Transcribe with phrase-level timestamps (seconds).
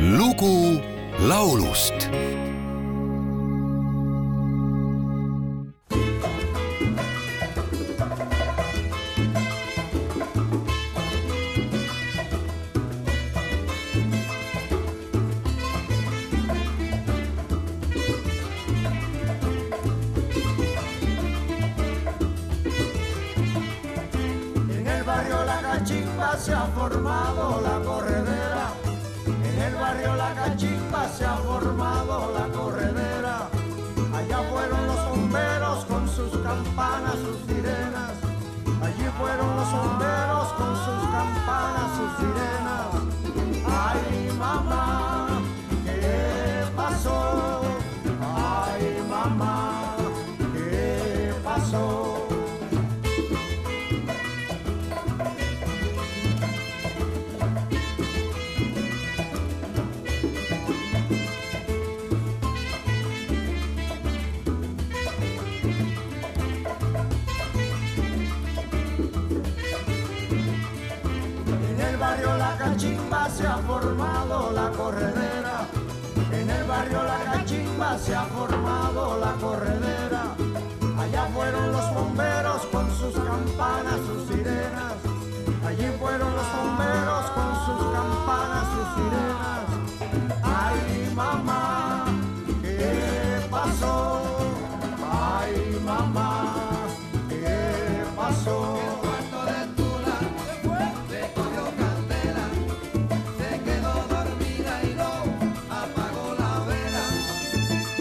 [0.00, 0.80] lugu
[1.28, 2.08] laulust
[24.70, 28.49] En el barrio La Cachimba se ha formado la corredera.
[29.60, 33.48] El barrio La Cachimba se ha formado la corredera.
[34.14, 38.12] Allá fueron los bomberos con sus campanas, sus sirenas.
[38.82, 43.09] Allí fueron los bomberos con sus campanas, sus sirenas.
[72.50, 75.68] La Cachimba se ha formado la corredera.
[76.32, 80.34] En el barrio La Cachimba se ha formado la corredera.
[80.98, 84.94] Allá fueron los bomberos con sus campanas, sus sirenas.
[85.64, 89.29] Allí fueron los bomberos con sus campanas, sus sirenas.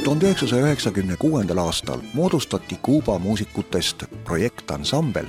[0.09, 5.25] Tuhande üheksasaja üheksakümne kuuendal aastal moodustati Kuuba muusikutest projektansambel,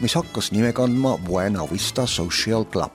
[0.00, 2.92] mis hakkas nime kandma Buena Vista Social Club.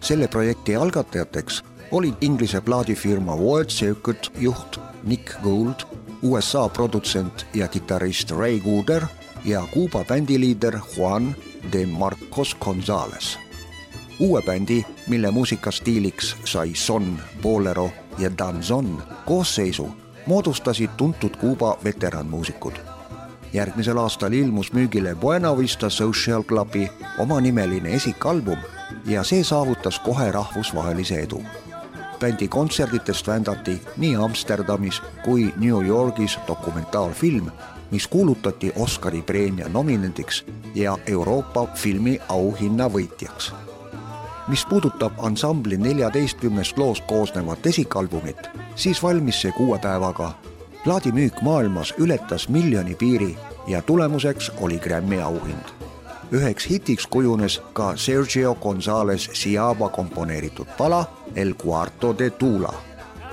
[0.00, 5.88] selle projekti algatajateks olid Inglise plaadifirma World Circuit juht Nick Gould,
[6.22, 9.02] USA produtsent ja kitarrist Ray Cooder
[9.44, 11.36] ja Kuuba bändiliider Juan
[11.72, 13.38] de Marcos Gonzalez.
[14.20, 22.72] uue bändi, mille muusikastiiliks sai son, bolero ja danzon koosseisu moodustasid tuntud Kuuba veteranmuusikud.
[23.52, 28.58] järgmisel aastal ilmus müügile Buena Vista Social Clubi omanimeline esikalbum
[29.06, 31.42] ja see saavutas kohe rahvusvahelise edu.
[32.20, 37.50] bändi kontsertidest vändati nii Amsterdamis kui New Yorgis dokumentaalfilm,
[37.90, 40.44] mis kuulutati Oscari preemia nominendiks
[40.74, 43.52] ja Euroopa filmiauhinna võitjaks
[44.48, 48.36] mis puudutab ansambli neljateistkümnest loost koosnevat esikalbumit,
[48.74, 50.32] siis valmis see kuue päevaga.
[50.84, 53.36] plaadimüük maailmas ületas miljoni piiri
[53.66, 55.66] ja tulemuseks oli Grammy auhind.
[56.32, 61.04] üheks hitiks kujunes ka Sergio Gonzalez Ciaba komponeeritud pala
[61.34, 62.74] El Cuarto de Tula.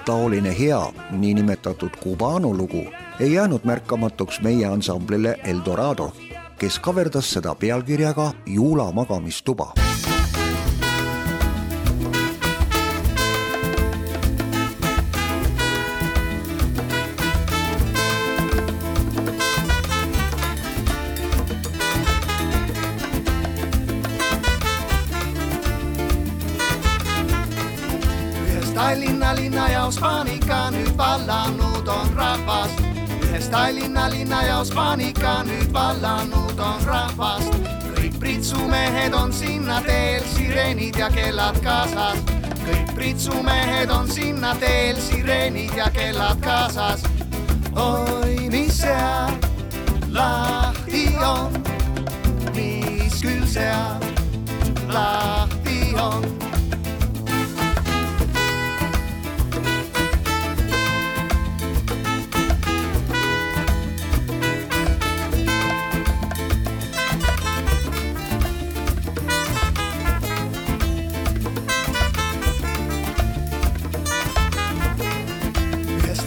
[0.06, 2.86] taoline hea niinimetatud Cubano lugu
[3.20, 6.14] ei jäänud märkamatuks meie ansamblile El Dorado,
[6.58, 9.83] kes kaverdas seda pealkirjaga Juula magamistuba
[28.74, 32.80] Tallinna linnajaos paanika nüüd vallanud on rahvast.
[33.22, 37.54] ühes Tallinna linnajaos paanika nüüd vallanud on rahvast.
[37.94, 42.18] kõik pritsumehed on sinna teel, sireenid ja kellad kaasas.
[42.66, 47.13] kõik pritsumehed on sinna teel, sireenid ja kellad kaasas.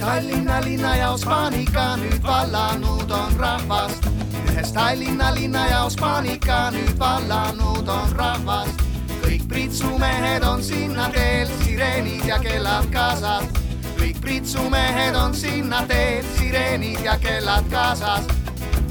[0.06, 4.04] Tallinna linnajaos paanika nüüd vallanud on rahvast.
[4.50, 8.84] ühes Tallinna linnajaos paanika nüüd vallanud on rahvast.
[9.24, 13.50] kõik pritsumehed on sinna teel, sireenid ja kellad kaasas.
[13.98, 18.30] kõik pritsumehed on sinna teel, sireenid ja kellad kaasas.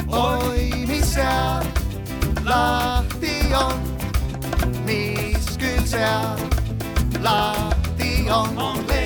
[0.08, 1.64] oi, mis seal
[2.44, 3.80] lahti on,
[4.84, 6.36] mis küll seal
[7.24, 9.05] lahti on, on lekides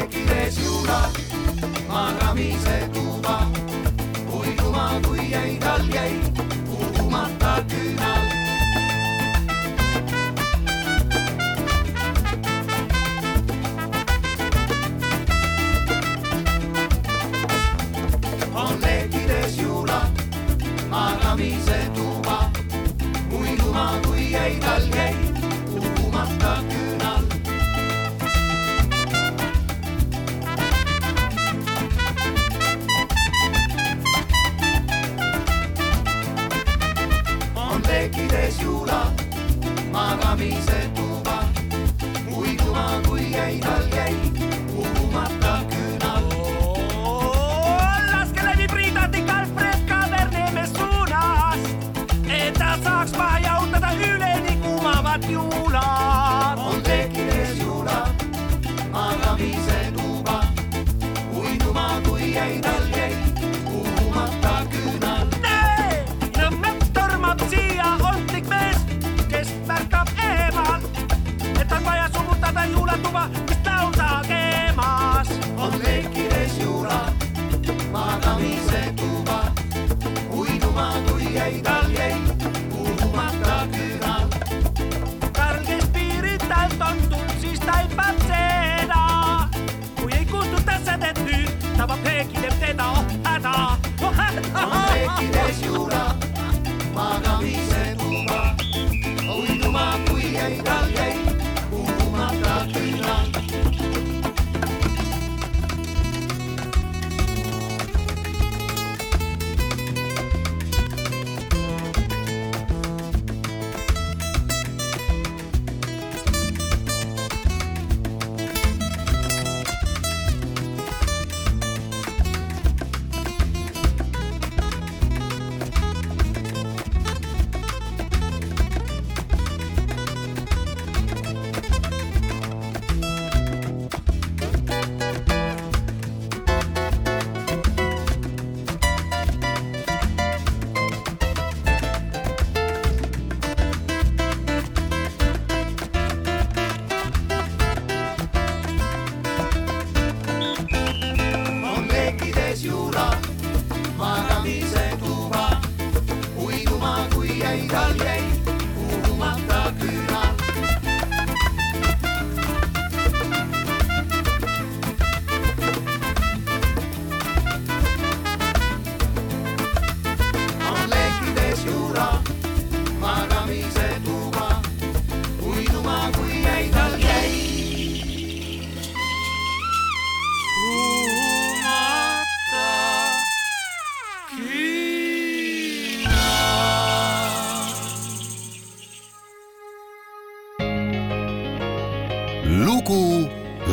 [62.29, 62.88] I y dale.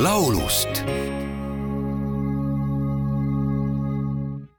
[0.07, 0.85] Laulust